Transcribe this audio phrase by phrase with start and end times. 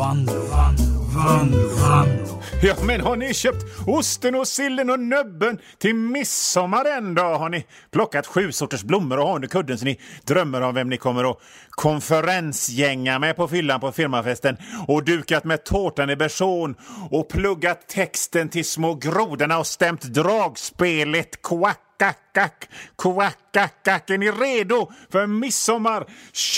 [0.00, 2.42] Vanlo, Vanlo, Vanlo, Vanlo.
[2.62, 7.38] Ja, men har ni köpt osten och sillen och nöbben till midsommar en dag?
[7.38, 10.88] Har ni plockat sju sorters blommor och har under kudden så ni drömmer om vem
[10.88, 11.38] ni kommer att
[11.70, 14.56] konferensgänga med på fyllan på firmafesten
[14.88, 16.74] och dukat med tårtan i bersån
[17.10, 24.10] och pluggat texten till små grodorna och stämt dragspelet Quack Kackak, kvackakack.
[24.10, 26.06] Är ni redo för midsommar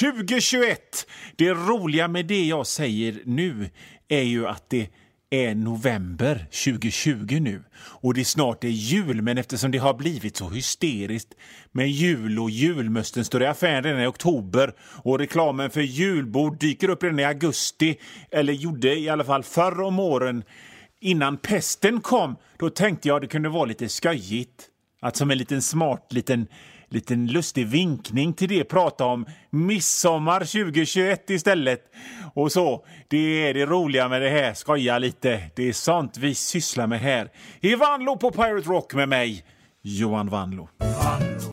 [0.00, 1.06] 2021?
[1.36, 3.70] Det roliga med det jag säger nu
[4.08, 4.88] är ju att det
[5.30, 10.48] är november 2020 nu och det snart är jul men eftersom det har blivit så
[10.48, 11.34] hysteriskt
[11.72, 16.88] med jul och julmusten står i affären redan i oktober och reklamen för julbord dyker
[16.88, 17.98] upp redan i augusti
[18.30, 20.44] eller gjorde i alla fall förr om åren
[21.00, 24.68] innan pesten kom då tänkte jag det kunde vara lite sköjigt
[25.02, 26.46] att som en liten smart liten,
[26.88, 31.80] liten lustig vinkning till det prata om midsommar 2021 istället.
[32.34, 35.42] Och så, det är det roliga med det här, skoja lite.
[35.56, 37.30] Det är sånt vi sysslar med här.
[37.60, 39.44] I Vanlo på Pirate Rock med mig,
[39.82, 40.68] Johan Vanlo.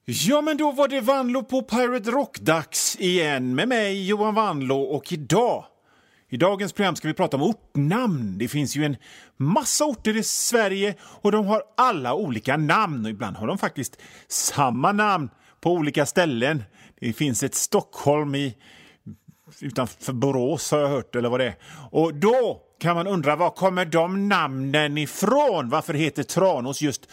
[0.06, 5.14] Ja, men då var det Vanlo på Pirate Rock-dags igen med mig, Johan Vanlo, och
[5.14, 5.66] idag
[6.30, 8.38] i dagens program ska vi prata om ortnamn.
[8.38, 8.98] Det finns ju en
[9.38, 13.06] massa orter i Sverige och de har alla olika namn.
[13.06, 15.30] Och ibland har de faktiskt samma namn
[15.62, 16.64] på olika ställen.
[17.00, 18.56] Det finns ett Stockholm i,
[19.62, 21.56] utanför Borås har jag hört, eller vad det är.
[21.92, 25.70] Och då kan man undra var kommer de namnen ifrån?
[25.70, 27.10] Varför heter Tranås just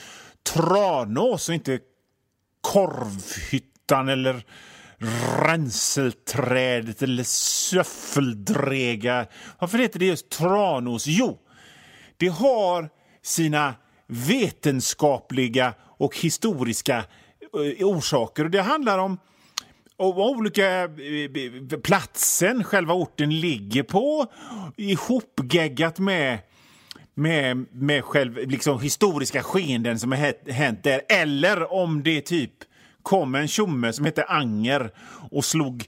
[0.55, 1.79] Tranås och inte
[2.61, 4.45] Korvhyttan eller
[5.43, 9.27] ränselträdet eller Söffeldrega.
[9.59, 11.07] Varför heter det just Tranås?
[11.07, 11.39] Jo,
[12.17, 12.89] det har
[13.23, 13.75] sina
[14.07, 18.45] vetenskapliga och historiska eh, orsaker.
[18.45, 19.19] Det handlar om
[19.99, 20.89] och olika eh,
[21.83, 24.27] platsen själva orten ligger på
[24.77, 26.39] ihopgeggat med
[27.19, 31.01] med, med själv, liksom, historiska skeenden som har hänt där.
[31.09, 32.53] Eller om det typ
[33.07, 34.91] kom en tjomme som hette Anger
[35.31, 35.85] och slog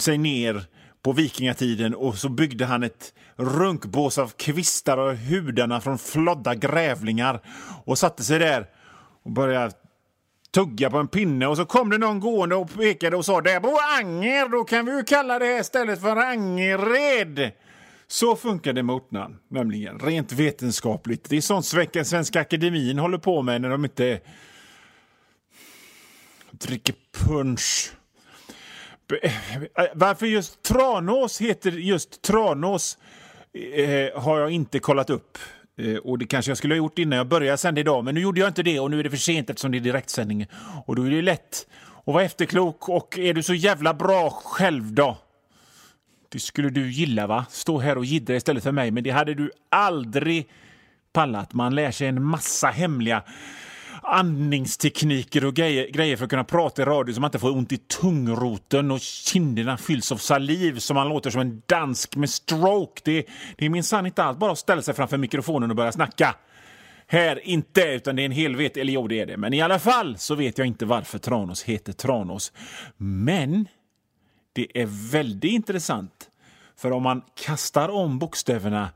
[0.00, 0.64] sig ner
[1.02, 7.40] på vikingatiden och så byggde han ett runkbås av kvistar och hudarna från flodda grävlingar
[7.84, 8.66] och satte sig där
[9.22, 9.72] och började
[10.54, 13.60] tugga på en pinne och så kom det någon gående och pekade och sa där
[13.60, 17.50] bor Anger, då kan vi ju kalla det här stället för Angered.
[18.06, 21.28] Så funkar det med ortnamn, nämligen rent vetenskapligt.
[21.28, 21.66] Det är sånt
[22.06, 24.20] Svenska Akademin håller på med när de inte
[26.52, 26.94] dricker
[27.26, 27.92] punsch.
[29.22, 29.32] Eh,
[29.94, 32.98] varför just Tranås heter just Tranås
[33.76, 35.38] eh, har jag inte kollat upp.
[35.78, 38.20] Eh, och Det kanske jag skulle ha gjort innan jag började sända idag, men nu
[38.20, 40.46] gjorde jag inte det och nu är det för sent eftersom det är direktsändning.
[40.86, 41.66] Och då är det lätt
[42.06, 45.18] att vara efterklok och är du så jävla bra själv då?
[46.28, 47.46] Det skulle du gilla va?
[47.50, 50.48] Stå här och jiddra istället för mig, men det hade du aldrig
[51.12, 51.52] pallat.
[51.52, 53.22] Man lär sig en massa hemliga
[54.02, 57.72] andningstekniker och grejer, grejer för att kunna prata i radio så man inte får ont
[57.72, 63.00] i tungroten och kinderna fylls av saliv så man låter som en dansk med stroke.
[63.04, 63.26] Det,
[63.56, 66.34] det är minsann inte alls bara att ställa sig framför mikrofonen och börja snacka.
[67.06, 68.76] Här inte, utan det är en helvet.
[68.76, 69.36] Eller jo, det är det.
[69.36, 72.52] Men i alla fall så vet jag inte varför Tranås heter Tranås.
[72.96, 73.68] Men
[74.52, 76.28] det är väldigt intressant.
[76.76, 78.88] För om man kastar om bokstäverna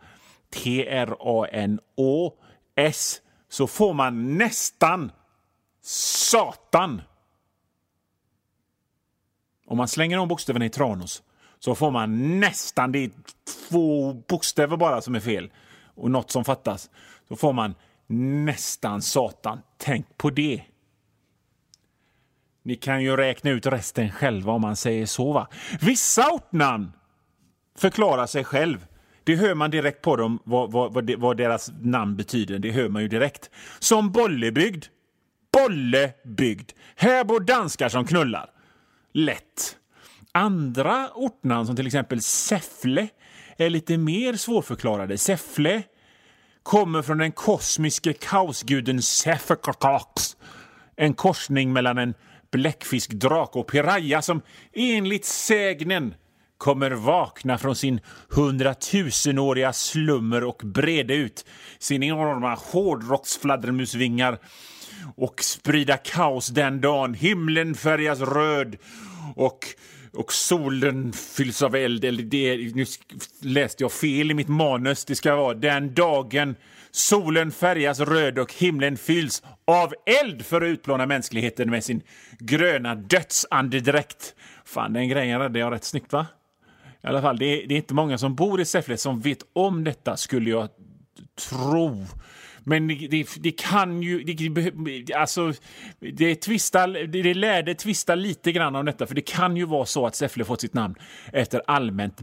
[0.55, 1.81] T-R-A-N-Å-S
[3.56, 5.12] så får man nästan
[5.83, 7.03] Satan.
[9.67, 11.22] Om man slänger om bokstäverna i Tranås
[11.59, 13.11] så får man nästan, det är
[13.69, 15.50] två bokstäver bara som är fel
[15.95, 16.91] och något som fattas.
[17.28, 17.75] Så får man
[18.06, 19.61] nästan Satan.
[19.77, 20.62] Tänk på det.
[22.62, 25.33] Ni kan ju räkna ut resten själva om man säger så.
[25.33, 25.49] va?
[25.81, 26.93] Vissa ortnamn
[27.78, 28.87] förklarar sig själv.
[29.26, 32.59] Det hör man direkt på dem, vad, vad, vad, vad deras namn betyder.
[32.59, 33.50] Det hör man ju direkt.
[33.78, 34.84] Som Bollebygd.
[35.53, 36.72] Bollebygd.
[36.97, 38.51] Här bor danskar som knullar.
[39.12, 39.77] Lätt.
[40.33, 43.09] Andra ortnamn, som till exempel Säffle,
[43.56, 45.18] är lite mer svårförklarade.
[45.18, 45.83] Säffle
[46.62, 50.36] kommer från den kosmiske kaosguden Sefekakox.
[50.97, 52.15] En korsning mellan en
[52.53, 54.42] bläckfiskdrake och piraya som
[54.72, 56.15] enligt sägnen
[56.58, 61.44] kommer vakna från sin hundratusenåriga slummer och breda ut
[61.78, 64.38] sin enorma hårdrocksfladdermusvingar
[65.16, 68.76] och sprida kaos den dagen himlen färgas röd
[69.36, 69.66] och
[70.16, 72.04] och solen fylls av eld.
[72.04, 72.84] Eller det, nu
[73.42, 75.04] läste jag fel i mitt manus.
[75.04, 76.56] Det ska vara den dagen
[76.91, 82.03] solen färgas röd och himlen fylls av eld för att utplåna mänskligheten med sin
[82.38, 84.34] gröna dödsandedräkt.
[84.64, 86.26] Fan, den grejen räddade jag rätt snyggt, va?
[87.06, 89.38] I alla fall, det är, det är inte många som bor i Säffle som vet
[89.53, 90.68] om detta, skulle jag
[91.48, 92.06] tro.
[92.64, 94.24] Men det, det, det, kan ju...
[94.24, 95.53] Det, alltså,
[95.98, 99.86] det, tvistar, det, det lärde tvista lite grann om detta, för det kan ju vara
[99.86, 100.94] så att Säffle fått sitt namn
[101.32, 102.20] efter allmänt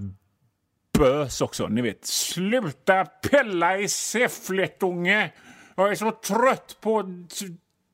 [0.98, 1.68] bös också.
[1.68, 5.32] Ni vet, sluta pilla i Säfflet, unge!
[5.76, 7.04] Jag är så trött på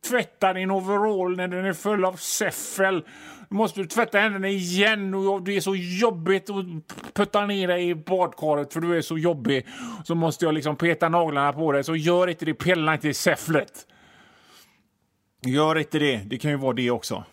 [0.07, 3.03] tvätta din overall när den är full av säffel.
[3.49, 6.65] Du måste tvätta händerna igen och det är så jobbigt att
[7.13, 9.67] putta ner dig i badkaret för du är så jobbig.
[10.05, 11.83] Så måste jag liksom peta naglarna på dig.
[11.83, 13.87] Så gör inte det, pilla inte i säfflet.
[15.45, 17.23] Gör inte det, det kan ju vara det också.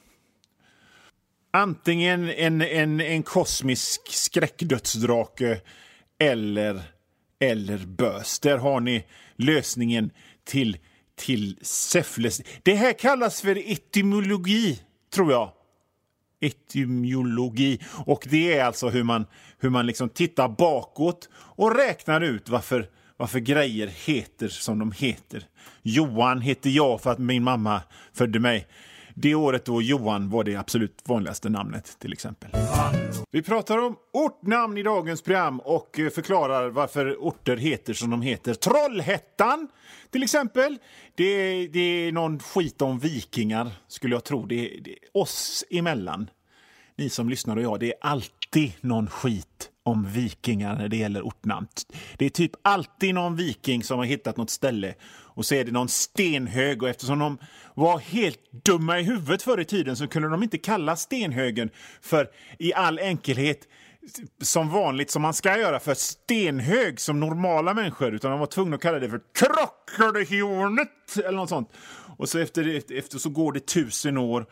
[1.50, 5.60] Antingen en, en, en kosmisk skräckdödsdrake
[6.18, 6.82] eller,
[7.40, 8.40] eller bös.
[8.40, 9.04] Där har ni
[9.36, 10.10] lösningen
[10.44, 10.76] till,
[11.16, 12.42] till Säffles.
[12.62, 14.82] Det här kallas för etymologi,
[15.14, 15.52] tror jag.
[16.40, 17.80] Etymologi.
[18.06, 19.26] Och det är alltså hur man,
[19.58, 25.44] hur man liksom tittar bakåt och räknar ut varför, varför grejer heter som de heter.
[25.82, 27.82] Johan heter jag för att min mamma
[28.12, 28.66] födde mig.
[29.18, 32.50] Det året då Johan var det absolut vanligaste namnet till exempel.
[33.30, 38.22] Vi pratar om ortnamn i dagens program och eh, förklarar varför orter heter som de
[38.22, 38.54] heter.
[38.54, 39.68] Trollhättan
[40.10, 40.78] till exempel.
[41.14, 44.46] Det, det är någon skit om vikingar skulle jag tro.
[44.46, 46.30] Det, det oss emellan,
[46.96, 51.22] ni som lyssnar och jag, det är alltid någon skit om vikingar när det gäller
[51.22, 51.66] ortnamn.
[52.16, 54.94] Det är typ alltid någon viking som har hittat något ställe
[55.36, 57.38] och så är det någon stenhög och eftersom de
[57.74, 62.30] var helt dumma i huvudet förr i tiden så kunde de inte kalla stenhögen för
[62.58, 63.68] i all enkelhet
[64.42, 68.76] som vanligt som man ska göra för stenhög som normala människor utan de var tvungna
[68.76, 71.72] att kalla det för Krockarhornet eller något sånt.
[72.16, 74.46] Och så efter, efter så går det tusen år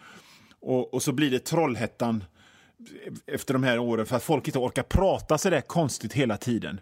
[0.60, 2.24] och, och så blir det Trollhättan
[3.26, 6.80] efter de här åren för att folk inte orkar prata så där konstigt hela tiden.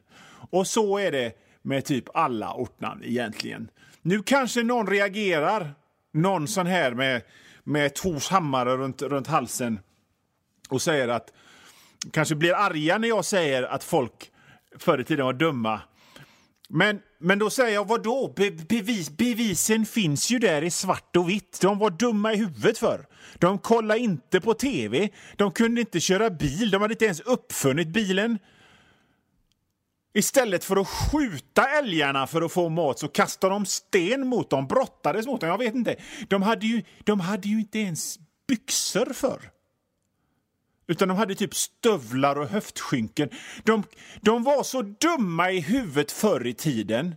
[0.50, 1.32] Och så är det
[1.62, 3.70] med typ alla ortnamn egentligen.
[4.02, 5.74] Nu kanske någon reagerar,
[6.12, 7.22] någon sån här med,
[7.64, 9.78] med Tors hammare runt, runt halsen
[10.68, 11.32] och säger att
[12.10, 14.30] kanske blir arga när jag säger att folk
[14.78, 15.80] förr i tiden var dumma.
[16.68, 18.32] Men, men då säger jag, vadå?
[18.36, 21.58] Be, bevis, bevisen finns ju där i svart och vitt.
[21.60, 23.06] De var dumma i huvudet för.
[23.38, 25.08] De kollade inte på tv.
[25.36, 26.70] De kunde inte köra bil.
[26.70, 28.38] De hade inte ens uppfunnit bilen.
[30.14, 34.66] Istället för att skjuta älgarna för att få mat så kastade de sten mot dem,
[34.66, 35.50] brottades mot dem.
[35.50, 35.96] Jag vet inte.
[36.28, 38.18] De hade ju, de hade ju inte ens
[38.48, 39.50] byxor för.
[40.86, 43.30] Utan de hade typ stövlar och höftskynken.
[43.64, 43.82] De,
[44.20, 47.14] de var så dumma i huvudet förr i tiden,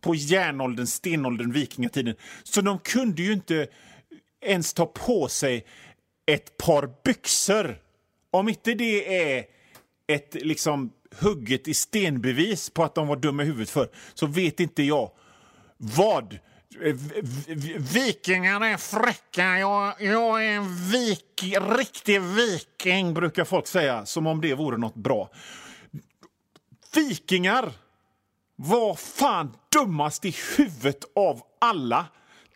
[0.00, 3.68] på järnåldern, stenåldern, vikingatiden, så de kunde ju inte
[4.40, 5.66] ens ta på sig
[6.26, 7.78] ett par byxor.
[8.30, 9.44] Om inte det är
[10.06, 14.60] ett liksom hugget i stenbevis på att de var dumma i huvudet för, så vet
[14.60, 15.10] inte jag
[15.76, 16.38] vad.
[16.82, 16.96] Eh,
[17.78, 19.58] vikingar är fräcka.
[19.58, 21.42] Jag, jag är en vik,
[21.78, 25.30] riktig viking, brukar folk säga, som om det vore något bra.
[26.94, 27.72] Vikingar
[28.56, 32.06] var fan dummast i huvudet av alla.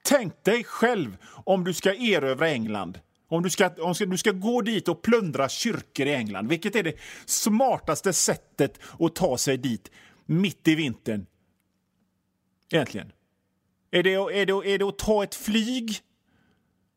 [0.02, 2.98] Tänk dig själv om du ska erövra England.
[3.34, 6.82] Om du ska, om du ska gå dit och plundra kyrkor i England, vilket är
[6.82, 6.94] det
[7.26, 9.90] smartaste sättet att ta sig dit
[10.26, 11.26] mitt i vintern?
[12.70, 13.12] Egentligen.
[13.90, 16.00] Är det, är, det, är det att ta ett flyg?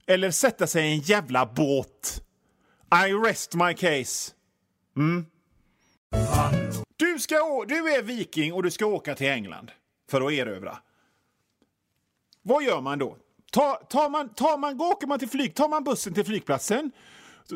[0.07, 2.23] Eller sätta sig i en jävla båt?
[3.07, 4.31] I rest my case.
[4.97, 5.25] Mm.
[6.97, 9.71] Du, ska, du är viking och du ska åka till England
[10.09, 10.77] för att erövra.
[12.41, 13.17] Vad gör man då?
[13.57, 16.91] Tar, tar, man, tar man, åker man till flyg, tar man bussen till flygplatsen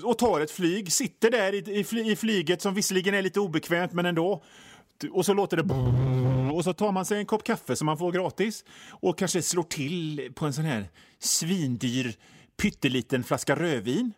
[0.03, 3.93] och tar ett flyg, sitter där i, i, i flyget som visserligen är lite obekvämt
[3.93, 4.43] men ändå
[5.11, 5.63] och så låter det
[6.53, 9.63] och så tar man sig en kopp kaffe som man får gratis och kanske slår
[9.63, 10.89] till på en sån här
[11.19, 12.15] svindyr
[12.61, 14.13] pytteliten flaska rödvin.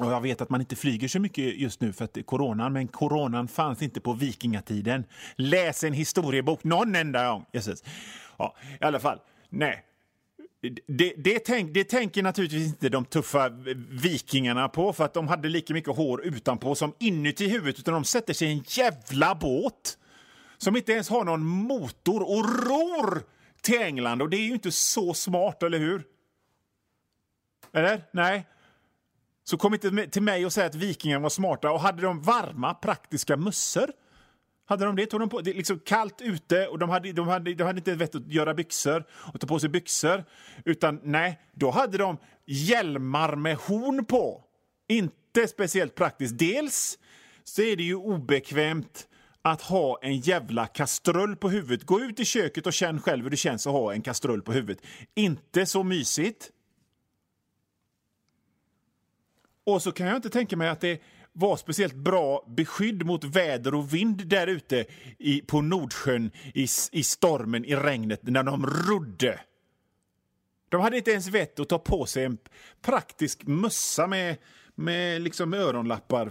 [0.00, 2.24] Och jag vet att man inte flyger så mycket just nu för att det är
[2.24, 5.04] coronan, men coronan fanns inte på vikingatiden.
[5.36, 7.44] Läs en historiebok någon enda gång.
[7.52, 7.82] Jesus.
[8.36, 9.18] Ja, i alla fall.
[9.48, 9.84] Nej,
[10.86, 13.48] det, det, tänk, det, tänker naturligtvis inte de tuffa
[13.90, 18.04] vikingarna på för att de hade lika mycket hår utanpå som inuti huvudet utan de
[18.04, 19.98] sätter sig i en jävla båt
[20.58, 23.22] som inte ens har någon motor och ror
[23.60, 26.02] till England och det är ju inte så smart, eller hur?
[27.72, 28.04] Eller?
[28.12, 28.46] Nej.
[29.44, 32.74] Så kom inte till mig och säg att vikingarna var smarta och hade de varma
[32.74, 33.92] praktiska mössor
[34.64, 35.06] hade de det?
[35.06, 37.78] Tog de på, det är liksom kallt ute och de hade, de, hade, de hade
[37.78, 40.24] inte vett att göra byxor och ta på sig byxor.
[40.64, 44.44] Utan nej, då hade de hjälmar med horn på.
[44.88, 46.38] Inte speciellt praktiskt.
[46.38, 46.98] Dels
[47.44, 49.08] så är det ju obekvämt
[49.42, 51.86] att ha en jävla kastrull på huvudet.
[51.86, 54.52] Gå ut i köket och känn själv hur det känns att ha en kastrull på
[54.52, 54.84] huvudet.
[55.14, 56.50] Inte så mysigt.
[59.64, 61.02] Och så kan jag inte tänka mig att det
[61.32, 64.84] var speciellt bra beskydd mot väder och vind där ute
[65.46, 69.40] på Nordsjön i, i stormen, i regnet, när de rodde.
[70.68, 72.38] De hade inte ens vett att ta på sig en
[72.82, 74.36] praktisk mössa med,
[74.74, 76.30] med liksom öronlappar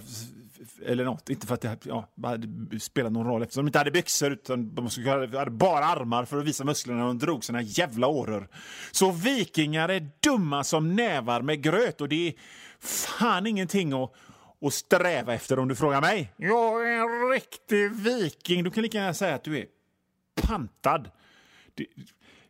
[0.85, 1.29] eller något.
[1.29, 4.75] Inte för att det ja, hade spelat någon roll eftersom de inte hade byxor utan
[4.75, 8.47] de hade bara armar för att visa musklerna när de drog sina jävla åror.
[8.91, 12.33] Så vikingar är dumma som nävar med gröt och det är
[12.79, 14.13] fan ingenting att,
[14.65, 16.33] att sträva efter om du frågar mig.
[16.37, 18.63] Jag är en riktig viking.
[18.63, 19.65] Du kan lika gärna säga att du är
[20.41, 21.09] pantad.
[21.75, 21.85] Det,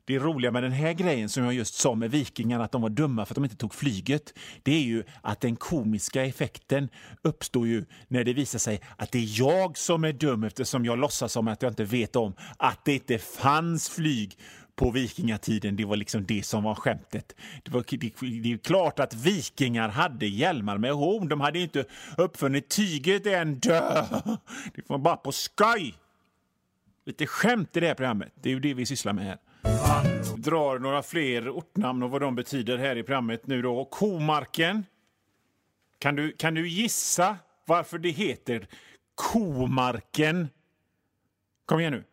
[0.05, 2.89] det roliga med den här grejen som jag just sa med vikingarna, att de var
[2.89, 6.89] dumma för att de inte tog flyget, det är ju att den komiska effekten
[7.21, 10.99] uppstår ju när det visar sig att det är jag som är dum eftersom jag
[10.99, 14.37] låtsas som att jag inte vet om att det inte fanns flyg
[14.81, 15.75] på vikingatiden.
[15.75, 17.35] Det var liksom det som var skämtet.
[17.63, 21.27] Det, var, det, det är klart att vikingar hade hjälmar med horn.
[21.27, 21.85] De hade inte
[22.17, 23.59] uppfunnit tyget än.
[23.59, 24.05] Dö!
[24.75, 25.95] Det var bara på skoj.
[27.05, 28.33] Lite skämt i det här programmet.
[28.35, 29.37] Det är ju det vi sysslar med här.
[30.37, 33.85] Drar några fler ortnamn och vad de betyder här i programmet nu då.
[33.85, 34.85] Komarken.
[35.99, 38.67] Kan du, kan du gissa varför det heter
[39.15, 40.49] Komarken?
[41.65, 42.03] Kom igen nu.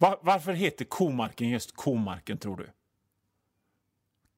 [0.00, 2.70] Var, varför heter Komarken just Komarken, tror du?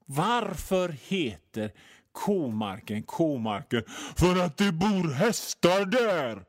[0.06, 1.72] Varför heter
[2.12, 3.84] Komarken Komarken?
[4.16, 6.44] För att det bor hästar där!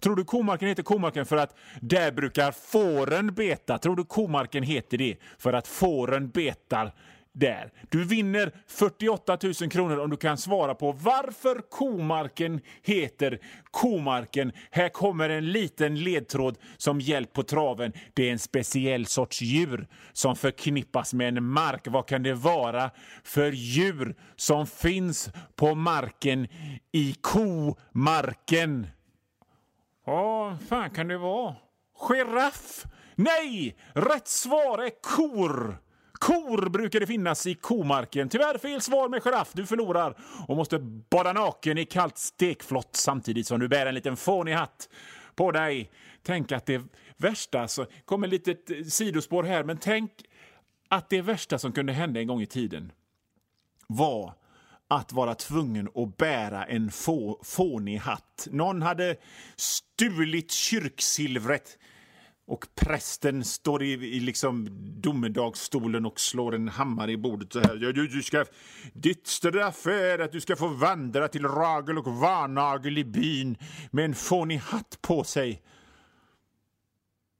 [0.00, 3.78] Tror du komarken heter komarken för att där brukar fåren beta?
[3.78, 6.92] Tror du komarken heter det för att fåren betar
[7.32, 7.72] där?
[7.90, 13.38] Du vinner 48 000 kronor om du kan svara på varför komarken heter
[13.70, 14.52] komarken.
[14.70, 17.92] Här kommer en liten ledtråd som hjälp på traven.
[18.14, 21.86] Det är en speciell sorts djur som förknippas med en mark.
[21.86, 22.90] Vad kan det vara
[23.24, 26.48] för djur som finns på marken
[26.92, 28.86] i komarken?
[30.06, 31.54] Ja, fan kan det vara?
[32.08, 32.84] Giraff?
[33.14, 33.76] Nej!
[33.94, 35.78] Rätt svar är kor!
[36.22, 38.28] Kor brukar det finnas i komarken.
[38.28, 39.50] Tyvärr fel svar med giraff.
[39.52, 40.16] Du förlorar
[40.48, 40.78] och måste
[41.10, 44.88] bada naken i kallt stekflott samtidigt som du bär en liten fånig hatt
[45.34, 45.90] på dig.
[46.22, 46.82] Tänk att det
[47.16, 50.10] värsta, så kommer ett litet eh, sidospår här, men tänk
[50.88, 52.92] att det värsta som kunde hända en gång i tiden
[53.86, 54.34] var
[54.88, 58.48] att vara tvungen att bära en få, fånig hatt.
[58.50, 59.16] Någon hade
[59.56, 61.78] stulit kyrksilvret
[62.46, 64.68] och prästen står i, i liksom
[65.00, 67.74] domedagsstolen och slår en hammare i bordet så här.
[67.74, 68.44] Du, du ska,
[68.92, 73.56] ditt straff är att du ska få vandra till ragel och varnagel i byn
[73.90, 75.62] med en fånig hatt på sig.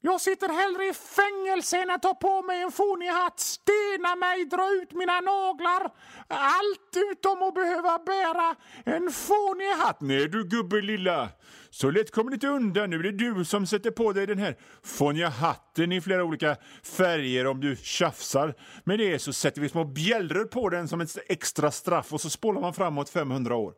[0.04, 4.44] Jag sitter hellre i fängelse än att ta på mig en fånig hatt, stena mig,
[4.44, 5.90] dra ut mina naglar.
[6.28, 10.00] Allt utom att behöva bära en fånig hatt.
[10.00, 11.28] Nej du gubbe lilla,
[11.70, 12.90] så lätt kommer du inte undan.
[12.90, 16.56] Nu är det du som sätter på dig den här fåniga hatten i flera olika
[16.82, 17.46] färger.
[17.46, 18.54] Om du tjafsar
[18.84, 22.30] med det så sätter vi små bjällror på den som ett extra straff och så
[22.30, 23.74] spolar man framåt 500 år.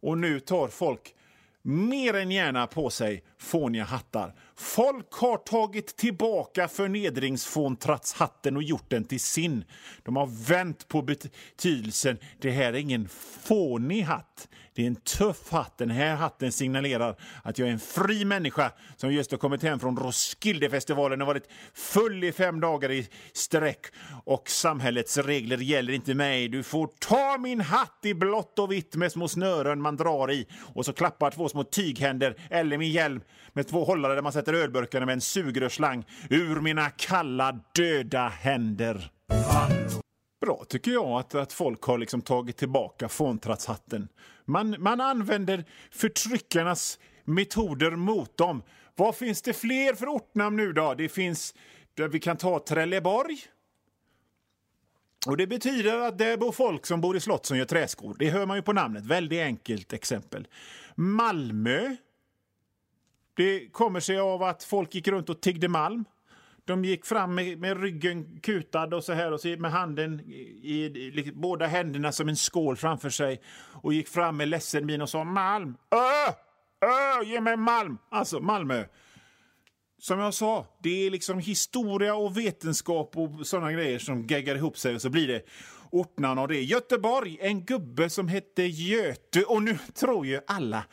[0.00, 1.14] Och nu tar folk
[1.64, 4.34] mer än gärna på sig fåniga hattar.
[4.56, 9.64] Folk har tagit tillbaka förnedringsfåntrattshatten och gjort den till sin.
[10.02, 12.18] De har vänt på betydelsen.
[12.40, 13.08] Det här är ingen
[13.42, 14.48] fånig hatt.
[14.74, 15.78] Det är en tuff hatt.
[15.78, 19.80] Den här hatten signalerar att jag är en fri människa som just har kommit hem
[19.80, 23.86] från Roskildefestivalen och varit full i fem dagar i sträck.
[24.24, 26.48] Och samhällets regler gäller inte mig.
[26.48, 30.46] Du får ta min hatt i blått och vitt med små snören man drar i
[30.74, 33.20] och så klappar två små tyghänder eller min hjälm
[33.52, 38.28] med två hållare där man sätter sätter ölburkarna med en sugrörsslang ur mina kalla döda
[38.28, 39.10] händer.
[40.40, 44.08] Bra tycker jag att, att folk har liksom tagit tillbaka fåntrattshatten.
[44.44, 48.62] Man, man använder förtryckarnas metoder mot dem.
[48.96, 50.94] Vad finns det fler för ortnamn nu då?
[50.94, 51.54] Det finns,
[52.10, 53.38] vi kan ta Trelleborg.
[55.26, 58.16] Och Det betyder att det bor folk som bor i slott som gör träskor.
[58.18, 59.06] Det hör man ju på namnet.
[59.06, 60.46] Väldigt enkelt exempel.
[60.94, 61.96] Malmö.
[63.36, 66.04] Det kommer sig av att folk gick runt och tiggde malm.
[66.64, 70.84] De gick fram med, med ryggen kutad och så här och så med handen i,
[70.84, 73.40] i, båda händerna som en skål framför sig
[73.82, 75.76] och gick fram med ledsen min och sa Malm!
[75.90, 76.32] Ö!
[76.86, 77.24] Ö!
[77.24, 77.98] Ge mig Malm!
[78.10, 78.84] Alltså Malmö.
[79.98, 84.78] Som jag sa, det är liksom historia och vetenskap och sådana grejer som geggar ihop
[84.78, 85.42] sig och så blir det
[85.90, 86.62] ortnamn av det.
[86.62, 90.84] Göteborg, en gubbe som hette Göte och nu tror ju alla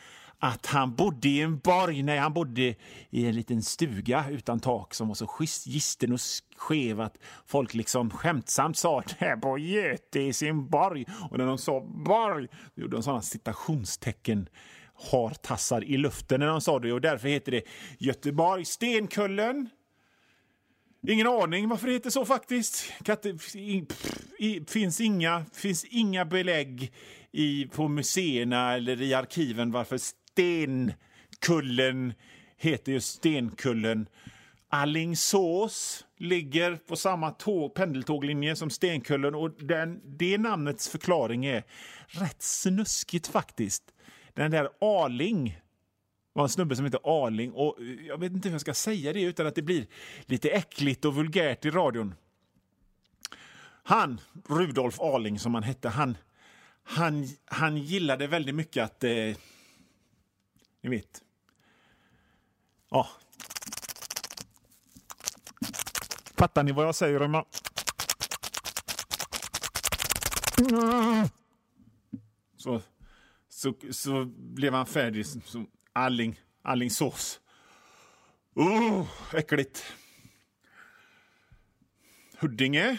[0.44, 2.02] att han bodde i en borg.
[2.02, 2.74] Nej, han bodde
[3.10, 5.28] i en liten stuga utan tak som var så
[5.66, 6.20] gisten och
[6.56, 11.06] skev att folk liksom skämtsamt sa där bor Göte i sin borg.
[11.30, 14.48] Och när de sa borg gjorde de sådana citationstecken
[15.10, 17.62] hartassar i luften när de sa det och därför heter det
[17.98, 19.68] Göteborg Stenkullen.
[21.08, 22.92] Ingen aning varför det heter så faktiskt.
[23.04, 23.86] Katte, i,
[24.38, 26.92] i, finns, inga, finns inga belägg
[27.32, 29.98] i, på museerna eller i arkiven varför
[30.32, 32.12] Stenkullen
[32.56, 34.06] heter just Stenkullen.
[34.68, 41.64] Allingsås ligger på samma tåg, pendeltåglinje som Stenkullen och den, det namnets förklaring är
[42.06, 43.82] rätt snuskigt faktiskt.
[44.34, 45.60] Den där Arling
[46.32, 49.22] var en snubbe som hette Arling och jag vet inte hur jag ska säga det
[49.22, 49.86] utan att det blir
[50.26, 52.14] lite äckligt och vulgärt i radion.
[53.82, 56.16] Han, Rudolf Arling som han hette, han,
[56.82, 59.04] han, han gillade väldigt mycket att...
[59.04, 59.36] Eh,
[60.82, 61.22] ni vet.
[62.90, 63.08] Ja.
[66.34, 67.46] Fattar ni vad jag säger om jag...
[72.56, 72.82] Så,
[73.48, 77.40] så, så blev han färdig som Alling, Allingsås.
[78.54, 79.84] Oh, äckligt.
[82.38, 82.98] Huddinge.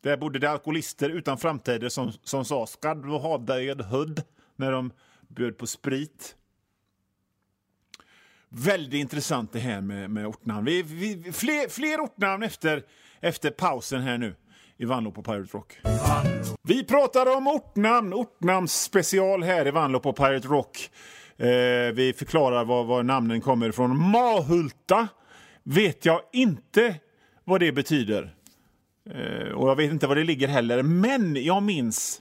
[0.00, 4.22] Där bodde det alkoholister utan framtider som, som sa ska du ha dig en hudd
[4.56, 4.92] när de
[5.28, 6.36] bjöd på sprit.
[8.56, 10.64] Väldigt intressant det här med, med ortnamn.
[10.64, 12.82] Vi, vi, fler, fler ortnamn efter,
[13.20, 14.34] efter pausen här nu
[14.76, 15.78] i Vanlo på Pirate Rock.
[16.62, 20.90] Vi pratar om ortnamn, ortnamnsspecial här i Vanlo på Pirate Rock.
[21.36, 21.46] Eh,
[21.94, 24.10] vi förklarar var, var namnen kommer ifrån.
[24.10, 25.08] Mahulta
[25.62, 26.94] vet jag inte
[27.44, 28.34] vad det betyder.
[29.10, 30.82] Eh, och jag vet inte var det ligger heller.
[30.82, 32.20] Men jag minns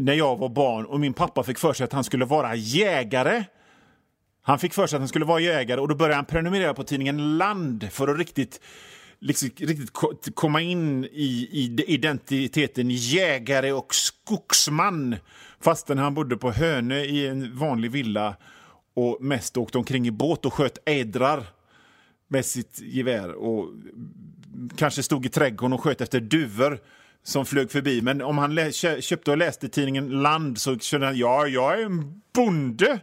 [0.00, 3.44] när jag var barn och min pappa fick för sig att han skulle vara jägare.
[4.46, 6.84] Han fick för sig att han skulle vara jägare och då började han prenumerera på
[6.84, 8.60] tidningen Land för att riktigt,
[9.18, 9.90] liksom, riktigt
[10.34, 15.16] komma in i, i identiteten jägare och skogsman.
[15.60, 18.36] Fastän han bodde på Hönö i en vanlig villa
[18.94, 21.46] och mest åkte omkring i båt och sköt ädrar
[22.28, 23.68] med sitt gevär och
[24.76, 26.78] kanske stod i trädgården och sköt efter duvor
[27.22, 28.02] som flög förbi.
[28.02, 32.20] Men om han köpte och läste tidningen Land så kände han ja, jag är en
[32.34, 33.00] bonde.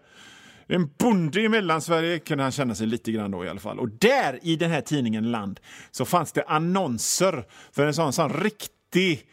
[0.73, 3.79] En bonde i Mellansverige kunde han känna sig lite grann då i alla fall.
[3.79, 5.59] Och där i den här tidningen Land
[5.91, 9.27] så fanns det annonser för en sån, sån riktig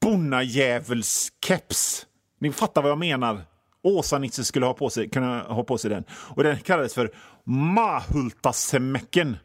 [0.00, 2.06] bonnajävelskeps.
[2.40, 3.40] Ni fattar vad jag menar.
[3.82, 6.04] Åsa-Nisse skulle ha på sig, kunna ha på sig den.
[6.10, 7.10] Och den kallades för
[7.44, 9.36] Mahultasemäcken.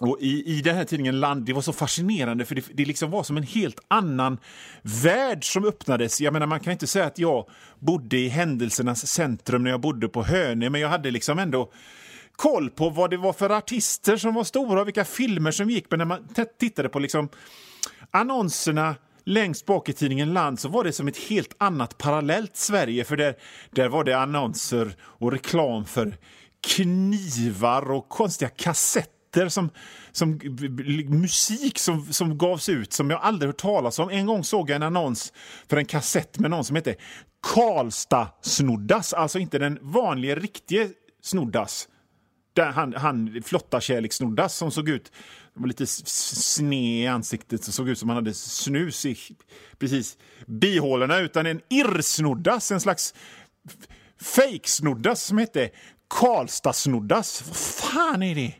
[0.00, 3.10] Och i, I den här tidningen Land, det var så fascinerande för det, det liksom
[3.10, 4.38] var som en helt annan
[4.82, 6.20] värld som öppnades.
[6.20, 10.08] Jag menar, man kan inte säga att jag bodde i händelsernas centrum när jag bodde
[10.08, 11.72] på Hönö, men jag hade liksom ändå
[12.36, 15.86] koll på vad det var för artister som var stora och vilka filmer som gick.
[15.90, 16.28] Men när man
[16.58, 17.28] tittade på liksom
[18.10, 23.04] annonserna längst bak i tidningen Land så var det som ett helt annat parallellt Sverige.
[23.04, 23.34] För där,
[23.70, 26.16] där var det annonser och reklam för
[26.60, 29.15] knivar och konstiga kassetter
[29.48, 29.70] som,
[30.12, 30.40] som
[31.08, 34.10] musik som, som gavs ut som jag aldrig hört talas om.
[34.10, 35.32] En gång såg jag en annons
[35.68, 36.94] för en kassett med någon som hette
[37.54, 40.88] Karlstad Snoddas, alltså inte den vanliga riktiga
[41.22, 41.88] Snoddas.
[42.52, 45.12] Där han, han flotta snoddas som såg ut
[45.54, 49.16] var lite sned i ansiktet och såg ut som han hade snus i
[49.78, 53.14] precis bihålorna utan en irrsnoddas, en slags
[54.20, 55.70] fejksnoddas som hette
[56.08, 57.42] Karlstadsnoddas.
[57.46, 58.54] Vad fan är det?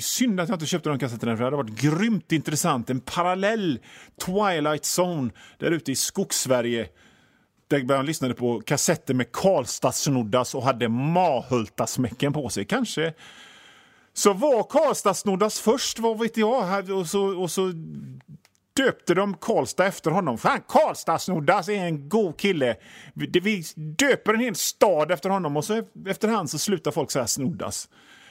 [0.00, 2.90] Synd att jag inte köpte de kassetterna för det hade varit grymt intressant.
[2.90, 3.78] En parallell
[4.24, 6.88] Twilight Zone där ute i Skogssverige.
[7.68, 12.64] Där man lyssnade på kassetter med Karlstadsnoddas och hade Mahultasmäcken på sig.
[12.64, 13.14] Kanske
[14.12, 17.72] så var Karlstadsnoddas först, vad vet jag, och så, och så
[18.76, 20.38] döpte de Karlstad efter honom.
[20.38, 22.76] Fan, Karlstadsnoddas är en god kille.
[23.14, 27.26] Vi, vi döper en hel stad efter honom och så efterhand så slutar folk säga
[27.26, 27.88] snoddas.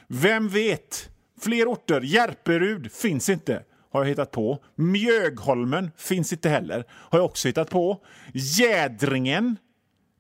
[0.08, 1.10] Vem vet?
[1.41, 2.02] Fler orter.
[2.02, 4.63] Järperud finns inte, har jag hittat på.
[4.76, 8.04] Mjögholmen finns inte heller, har jag också hittat på.
[8.34, 9.58] Jädringen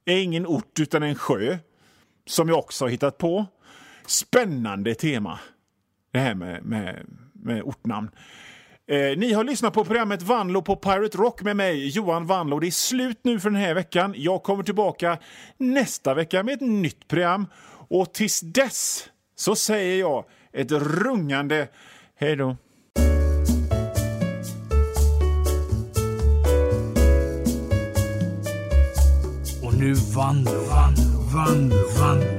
[0.05, 1.57] är ingen ort utan en sjö,
[2.27, 3.45] som jag också har hittat på.
[4.05, 5.39] Spännande tema
[6.11, 8.09] det här med, med, med ortnamn.
[8.87, 12.59] Eh, ni har lyssnat på programmet Vanlo på Pirate Rock med mig, Johan Vanlo.
[12.59, 14.13] Det är slut nu för den här veckan.
[14.17, 15.17] Jag kommer tillbaka
[15.57, 17.47] nästa vecka med ett nytt program.
[17.89, 20.25] Och tills dess så säger jag
[20.57, 21.67] ett rungande
[22.15, 22.57] hej då.
[29.63, 30.95] Och nu vann, vann,
[31.33, 32.36] vann, vann